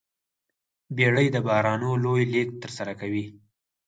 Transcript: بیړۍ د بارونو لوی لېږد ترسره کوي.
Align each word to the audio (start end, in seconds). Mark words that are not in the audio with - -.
بیړۍ 0.95 1.27
د 1.31 1.37
بارونو 1.47 1.89
لوی 2.03 2.23
لېږد 2.33 2.55
ترسره 2.63 2.93
کوي. 3.01 3.25